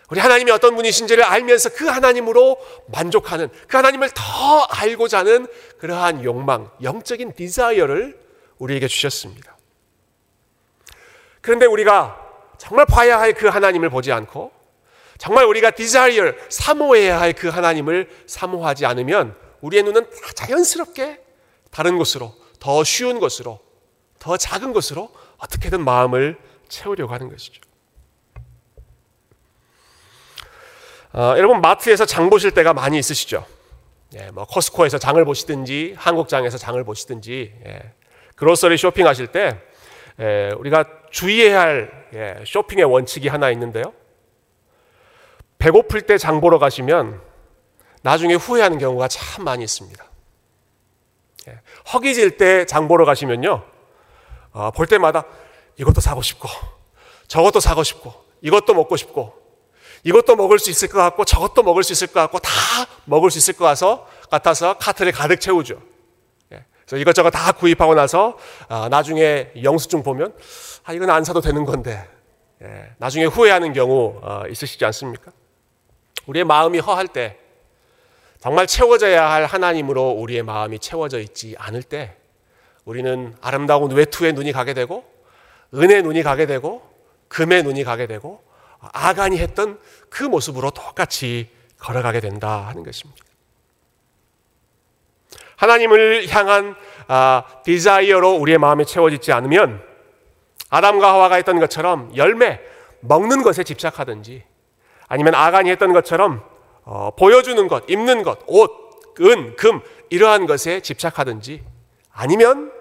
[0.09, 5.47] 우리 하나님이 어떤 분이신지를 알면서 그 하나님으로 만족하는 그 하나님을 더 알고자 하는
[5.79, 8.19] 그러한 욕망, 영적인 desire를
[8.59, 9.57] 우리에게 주셨습니다.
[11.41, 12.19] 그런데 우리가
[12.57, 14.51] 정말 봐야 할 그 하나님을 보지 않고
[15.17, 21.21] 정말 우리가 desire 사모해야 할 그 하나님을 사모하지 않으면 우리의 눈은 자연스럽게
[21.71, 23.59] 다른 곳으로 더 쉬운 곳으로
[24.19, 26.37] 더 작은 곳으로 어떻게든 마음을
[26.69, 27.61] 채우려고 하는 것이죠.
[31.13, 33.45] 어, 여러분 마트에서 장 보실 때가 많이 있으시죠?
[34.15, 37.93] 예, 뭐 코스코에서 장을 보시든지 한국장에서 장을 보시든지 예,
[38.35, 39.59] 그로서리 쇼핑하실 때
[40.19, 43.93] 예, 우리가 주의해야 할 예, 쇼핑의 원칙이 하나 있는데요.
[45.59, 47.21] 배고플 때 장 보러 가시면
[48.01, 50.03] 나중에 후회하는 경우가 참 많이 있습니다.
[51.47, 51.59] 예,
[51.93, 53.63] 허기질 때 장 보러 가시면요.
[54.51, 55.25] 어, 볼 때마다
[55.77, 56.47] 이것도 사고 싶고
[57.27, 59.42] 저것도 사고 싶고 이것도 먹고 싶고
[60.03, 62.51] 이것도 먹을 수 있을 것 같고 저것도 먹을 수 있을 것 같고 다
[63.05, 65.81] 먹을 수 있을 것 같아서, 같아서 카트를 가득 채우죠.
[66.51, 68.37] 예, 그래서 이것저것 다 구입하고 나서
[68.67, 70.33] 아, 나중에 영수증 보면
[70.83, 72.05] 아 이건 안 사도 되는 건데
[72.61, 75.31] 예, 나중에 후회하는 경우 어, 있으시지 않습니까?
[76.25, 77.37] 우리의 마음이 허할 때
[78.39, 82.15] 정말 채워져야 할 하나님으로 우리의 마음이 채워져 있지 않을 때
[82.83, 85.05] 우리는 아름다운 외투에 눈이 가게 되고
[85.73, 86.81] 은혜 눈이 가게 되고
[87.29, 88.43] 금의 눈이 가게 되고
[88.91, 93.23] 아간이 했던 그 모습으로 똑같이 걸어가게 된다 하는 것입니다.
[95.55, 96.75] 하나님을 향한
[97.07, 99.81] 아, desire로 우리의 마음이 채워지지 않으면
[100.69, 102.59] 아담과 하와가 했던 것처럼 열매
[103.01, 104.43] 먹는 것에 집착하든지
[105.07, 106.43] 아니면 아간이 했던 것처럼
[106.83, 108.71] 어, 보여주는 것, 입는 것, 옷,
[109.21, 111.63] 은, 금 이러한 것에 집착하든지
[112.11, 112.71] 아니면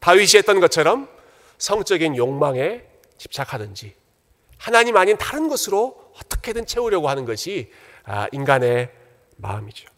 [0.00, 1.08] 다윗이 했던 것처럼
[1.58, 2.84] 성적인 욕망에
[3.16, 3.97] 집착하든지
[4.58, 7.70] 하나님 아닌 다른 것으로 어떻게든 채우려고 하는 것이
[8.04, 8.90] 아, 인간의
[9.36, 9.88] 마음이죠.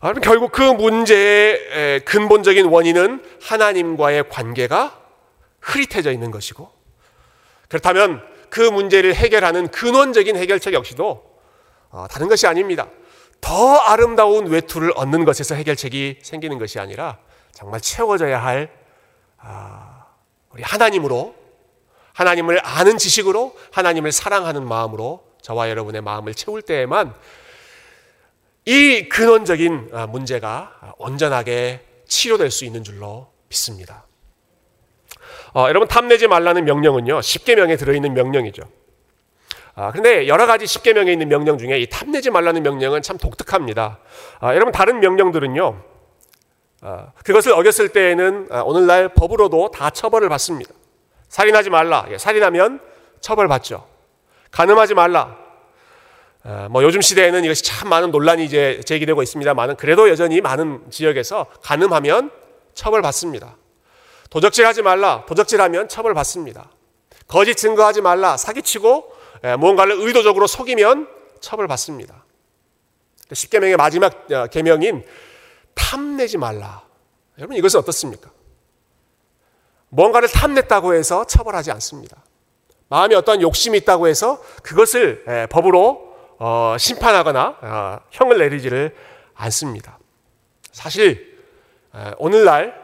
[0.00, 4.98] 아, 결국 그 문제의 근본적인 원인은 하나님과의 관계가
[5.60, 6.70] 흐릿해져 있는 것이고
[7.68, 11.30] 그렇다면 그 문제를 해결하는 근원적인 해결책 역시도
[11.90, 12.88] 어, 다른 것이 아닙니다.
[13.40, 17.18] 더 아름다운 외투를 얻는 것에서 해결책이 생기는 것이 아니라
[17.52, 18.70] 정말 채워져야 할
[19.38, 20.06] 아,
[20.50, 21.34] 우리 하나님으로
[22.20, 27.14] 하나님을 아는 지식으로 하나님을 사랑하는 마음으로 저와 여러분의 마음을 채울 때에만
[28.66, 34.04] 이 근원적인 아, 문제가 온전하게 치료될 수 있는 줄로 믿습니다.
[35.54, 38.64] 어, 여러분 탐내지 말라는 명령은요 10계명에 들어있는 명령이죠.
[39.74, 43.98] 아, 그런데 여러 가지 10계명에 있는 명령 중에 이 탐내지 말라는 명령은 참 독특합니다.
[44.40, 45.82] 아, 여러분 다른 명령들은요
[46.82, 50.74] 아, 그것을 어겼을 때에는 아, 오늘날 법으로도 다 처벌을 받습니다.
[51.30, 52.06] 살인하지 말라.
[52.10, 52.80] 예, 살인하면
[53.20, 53.86] 처벌받죠.
[54.50, 55.38] 가늠하지 말라.
[56.42, 61.46] 아, 뭐 요즘 시대에는 이것이 참 많은 논란이 이제 제기되고 있습니다만은 그래도 여전히 많은 지역에서
[61.62, 62.30] 가늠하면
[62.74, 63.56] 처벌받습니다.
[64.28, 65.24] 도적질하지 말라.
[65.26, 66.70] 도적질하면 처벌받습니다.
[67.28, 68.36] 거짓 증거하지 말라.
[68.36, 69.14] 사기치고
[69.44, 71.08] 예, 무언가를 의도적으로 속이면
[71.40, 72.24] 처벌받습니다.
[73.32, 75.04] 십계명의 마지막 어, 계명인
[75.74, 76.82] 탐내지 말라.
[77.38, 78.30] 여러분 이것은 어떻습니까?
[79.90, 82.24] 뭔가를 탐냈다고 해서 처벌하지 않습니다.
[82.88, 88.94] 마음에 어떤 욕심이 있다고 해서 그것을 예, 법으로 어, 심판하거나 어, 형을 내리지를
[89.34, 89.98] 않습니다.
[90.72, 91.38] 사실
[92.18, 92.74] 오늘날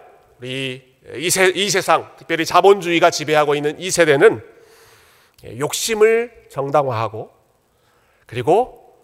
[0.40, 4.42] 우리 이, 세, 이 세상, 특별히 자본주의가 지배하고 있는 이 세대는
[5.58, 7.30] 욕심을 정당화하고
[8.26, 8.96] 그리고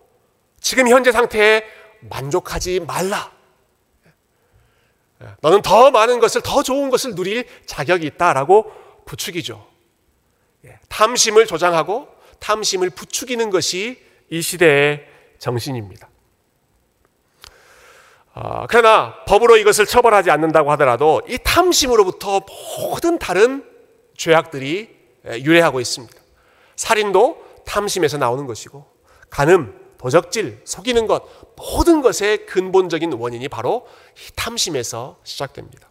[0.61, 1.65] 지금 현재 상태에
[2.01, 3.31] 만족하지 말라.
[5.41, 8.73] 너는 더 많은 것을, 더 좋은 것을 누릴 자격이 있다라고
[9.05, 9.67] 부추기죠.
[10.65, 12.09] 예, 탐심을 조장하고
[12.39, 15.07] 탐심을 부추기는 것이 이 시대의
[15.39, 16.09] 정신입니다.
[18.35, 22.41] 어, 그러나 법으로 이것을 처벌하지 않는다고 하더라도 이 탐심으로부터
[22.81, 23.65] 모든 다른
[24.17, 24.89] 죄악들이
[25.27, 26.15] 유래하고 있습니다.
[26.77, 28.87] 살인도 탐심에서 나오는 것이고
[29.31, 31.23] 간음, 도적질, 속이는 것
[31.55, 33.87] 모든 것의 근본적인 원인이 바로
[34.17, 35.89] 이 탐심에서 시작됩니다.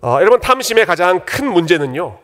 [0.00, 2.18] 어, 여러분 탐심의 가장 큰 문제는요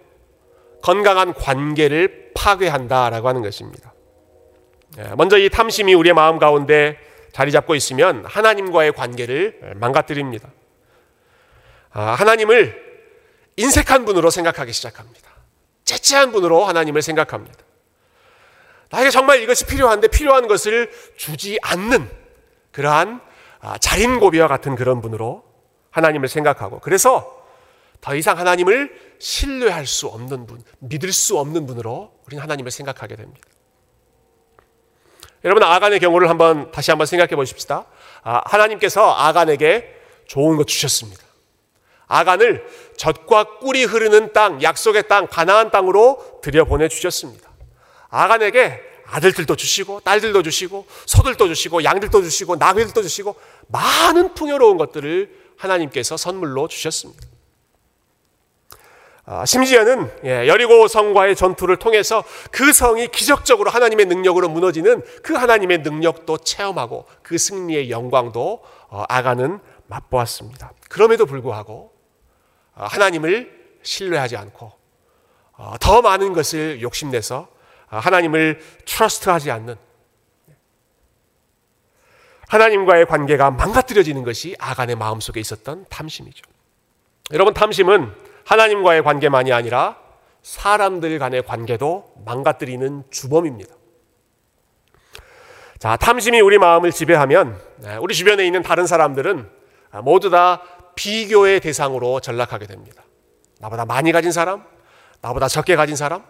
[0.82, 3.92] 건강한 관계를 파괴한다라고 하는 것입니다.
[4.98, 6.98] 예, 먼저 이 탐심이 우리의 마음 가운데
[7.32, 10.50] 자리 잡고 있으면 하나님과의 관계를 망가뜨립니다.
[11.90, 12.86] 아, 하나님을
[13.56, 15.30] 인색한 분으로 생각하기 시작합니다.
[15.84, 17.65] 째째한 분으로 하나님을 생각합니다.
[18.90, 22.08] 나에게 정말 이것이 필요한데 필요한 것을 주지 않는
[22.72, 23.20] 그러한
[23.60, 25.44] 아, 자린고비와 같은 그런 분으로
[25.90, 27.44] 하나님을 생각하고 그래서
[28.00, 33.48] 더 이상 하나님을 신뢰할 수 없는 분, 믿을 수 없는 분으로 우리는 하나님을 생각하게 됩니다.
[35.44, 37.86] 여러분 아간의 경우를 한번 다시 한번 생각해 보십시다.
[38.22, 39.94] 아, 하나님께서 아간에게
[40.26, 41.22] 좋은 것 주셨습니다.
[42.08, 47.45] 아간을 젖과 꿀이 흐르는 땅, 약속의 땅, 가나안 땅으로 들여 보내 주셨습니다.
[48.08, 53.36] 아간에게 아들들도 주시고 딸들도 주시고 소들도 주시고 양들도 주시고 나귀들도 주시고
[53.68, 57.26] 많은 풍요로운 것들을 하나님께서 선물로 주셨습니다.
[59.28, 65.78] 아, 심지어는 예, 여리고 성과의 전투를 통해서 그 성이 기적적으로 하나님의 능력으로 무너지는 그 하나님의
[65.78, 70.72] 능력도 체험하고 그 승리의 영광도 어, 아가는 맛보았습니다.
[70.88, 71.92] 그럼에도 불구하고
[72.76, 74.72] 어, 하나님을 신뢰하지 않고
[75.54, 77.48] 어, 더 많은 것을 욕심내서
[77.98, 79.76] 하나님을 트러스트하지 않는
[82.48, 86.42] 하나님과의 관계가 망가뜨려지는 것이 아간의 마음속에 있었던 탐심이죠.
[87.32, 88.12] 여러분 탐심은
[88.44, 89.98] 하나님과의 관계만이 아니라
[90.42, 93.74] 사람들 간의 관계도 망가뜨리는 주범입니다.
[95.78, 99.50] 자, 탐심이 우리 마음을 지배하면 네, 우리 주변에 있는 다른 사람들은
[100.02, 100.62] 모두 다
[100.94, 103.02] 비교의 대상으로 전락하게 됩니다.
[103.58, 104.64] 나보다 많이 가진 사람,
[105.20, 106.24] 나보다 적게 가진 사람, 아,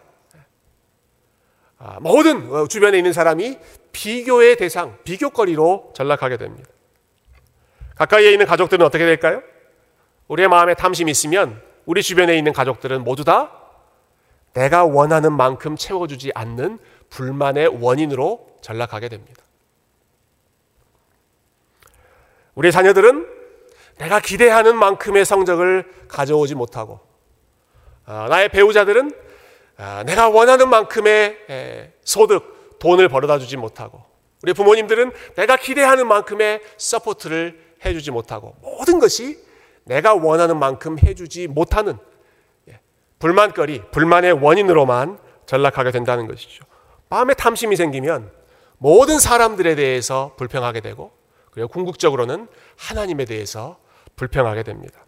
[2.01, 3.59] 모든 어, 주변에 있는 사람이
[3.93, 6.69] 비교의 대상, 비교거리로 전락하게 됩니다.
[7.97, 9.43] 가까이에 있는 가족들은 어떻게 될까요?
[10.29, 13.53] 우리의 마음에 탐심이 있으면 우리 주변에 있는 가족들은 모두 다
[14.53, 16.79] 내가 원하는 만큼 채워주지 않는
[17.11, 19.43] 불만의 원인으로 전락하게 됩니다.
[22.55, 23.27] 우리 자녀들은
[23.99, 27.01] 내가 기대하는 만큼의 성적을 가져오지 못하고,
[28.07, 29.26] 아, 나의 배우자들은 아,
[30.07, 34.03] 내가 원하는 만큼의 소득, 돈을 벌어다 주지 못하고,
[34.43, 39.39] 우리 부모님들은 내가 기대하는 만큼의 support를 해주지 못하고, 모든 것이
[39.87, 41.97] 내가 원하는 만큼 해주지 못하는
[42.69, 42.81] 예,
[43.19, 46.65] 불만거리, 불만의 원인으로만 전락하게 된다는 것이죠.
[47.09, 48.31] 마음에 탐심이 생기면
[48.79, 51.13] 모든 사람들에 대해서 불평하게 되고
[51.53, 53.79] 그리고 궁극적으로는 하나님에 대해서
[54.17, 55.06] 불평하게 됩니다.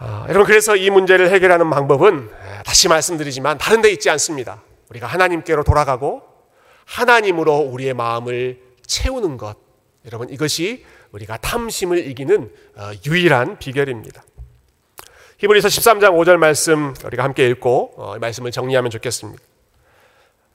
[0.00, 4.62] 아, 여러분 그래서 이 문제를 해결하는 방법은 예, 다시 말씀드리지만 다른 데 있지 않습니다.
[4.90, 6.22] 우리가 하나님께로 돌아가고
[6.84, 9.56] 하나님으로 우리의 마음을 채우는 것.
[10.06, 14.22] 여러분 이것이 우리가 탐심을 이기는 어, 유일한 비결입니다.
[15.38, 19.42] 히브리서 13장 5절 말씀 우리가 함께 읽고 어, 말씀을 정리하면 좋겠습니다.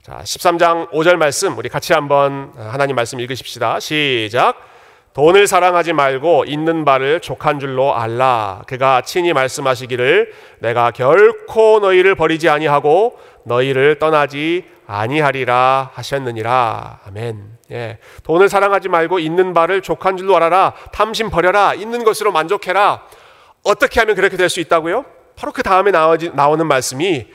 [0.02, 3.78] 자, 13장 5절 말씀 우리 같이 한번 어, 하나님 말씀 읽으십시다.
[3.80, 4.73] 시작.
[5.14, 8.62] 돈을 사랑하지 말고 있는 바를 족한 줄로 알라.
[8.66, 17.00] 그가 친히 말씀하시기를 내가 결코 너희를 버리지 아니하고 너희를 떠나지 아니하리라 하셨느니라.
[17.06, 17.58] 아멘.
[17.70, 17.98] 예.
[18.24, 20.74] 돈을 사랑하지 말고 있는 바를 족한 줄로 알아라.
[20.92, 21.74] 탐심 버려라.
[21.74, 23.06] 있는 것으로 만족해라.
[23.62, 25.04] 어떻게 하면 그렇게 될 수 있다고요?
[25.36, 27.26] 바로 그 다음에 나오는 말씀이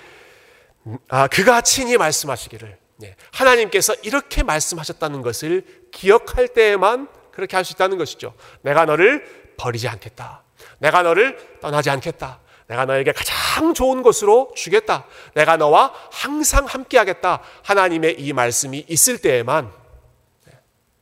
[1.07, 3.15] 아, 그가 친히 말씀하시기를 예.
[3.31, 7.07] 하나님께서 이렇게 말씀하셨다는 것을 기억할 때에만
[7.39, 8.33] 그렇게 할 수 있다는 것이죠.
[8.61, 10.43] 내가 너를 버리지 않겠다.
[10.79, 12.39] 내가 너를 떠나지 않겠다.
[12.67, 15.05] 내가 너에게 가장 좋은 것으로 주겠다.
[15.33, 17.41] 내가 너와 항상 함께하겠다.
[17.63, 19.71] 하나님의 이 말씀이 있을 때에만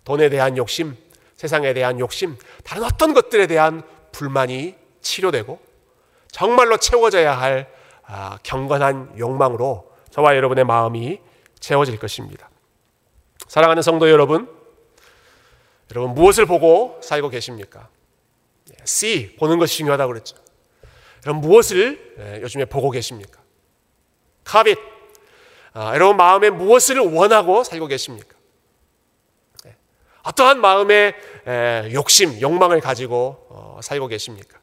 [0.05, 0.95] 돈에 대한 욕심,
[1.35, 5.59] 세상에 대한 욕심, 다른 어떤 것들에 대한 불만이 치료되고
[6.31, 7.69] 정말로 채워져야 할
[8.05, 11.19] 아, 경건한 욕망으로 저와 여러분의 마음이
[11.59, 12.49] 채워질 것입니다.
[13.47, 14.56] 사랑하는 성도 여러분,
[15.91, 17.89] 여러분 무엇을 보고 살고 계십니까?
[18.83, 20.37] C 보는 것이 중요하다고 그랬죠.
[21.25, 23.41] 여러분 무엇을 예, 요즘에 보고 계십니까?
[24.43, 24.77] 카빗
[25.73, 28.37] 아, 여러분 마음에 무엇을 원하고 살고 계십니까?
[30.23, 31.13] 어떠한 마음의
[31.93, 34.59] 욕심, 욕망을 가지고 어, 살고 계십니까?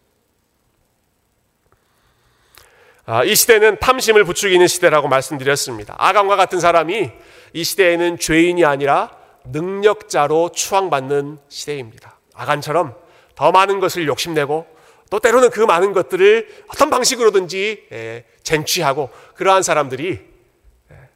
[3.07, 5.95] 아, 이 시대는 탐심을 부추기는 시대라고 말씀드렸습니다.
[5.99, 7.11] 아감과 같은 사람이
[7.55, 12.19] 이 시대에는 죄인이 아니라 능력자로 추앙받는 시대입니다.
[12.35, 12.95] 아간처럼
[13.35, 14.67] 더 많은 것을 욕심내고
[15.11, 20.35] 또 때로는 그 많은 것들을 어떤 방식으로든지 쟁취하고 그러한 사람들이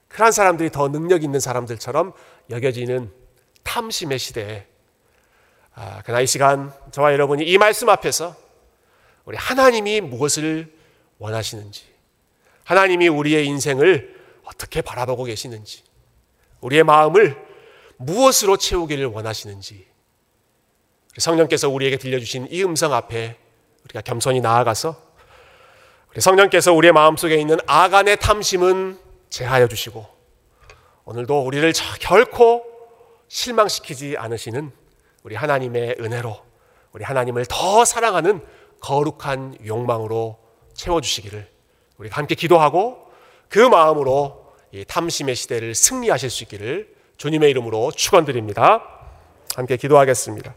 [0.09, 2.12] 그러한 사람들이 더 능력 있는 사람들처럼
[2.51, 3.12] 여겨지는
[3.62, 4.67] 탐심의 시대에
[5.75, 8.35] 아, 그나 이 시간 저와 여러분이 이 말씀 앞에서
[9.25, 10.75] 우리 하나님이 무엇을
[11.19, 11.85] 원하시는지
[12.64, 15.85] 하나님이 우리의 인생을 어떻게 바라보고 계시는지
[16.61, 17.47] 우리의 마음을
[17.98, 19.87] 무엇으로 채우기를 원하시는지.
[21.16, 23.37] 성령께서 우리에게 들려주신 이 음성 앞에
[23.84, 24.96] 우리가 겸손히 나아가서
[26.16, 28.98] 성령께서 우리의 마음속에 있는 아간의 탐심은
[29.30, 30.06] 제하여 주시고
[31.05, 32.64] 오늘도 우리를 결코
[33.28, 34.72] 실망시키지 않으시는
[35.22, 36.40] 우리 하나님의 은혜로
[36.92, 38.44] 우리 하나님을 더 사랑하는
[38.80, 40.38] 거룩한 욕망으로
[40.74, 41.49] 채워주시기를
[41.99, 43.11] 우리 함께 기도하고
[43.49, 48.81] 그 마음으로 이 탐심의 시대를 승리하실 수 있기를 주님의 이름으로 축원드립니다.
[49.57, 50.55] 함께 기도하겠습니다.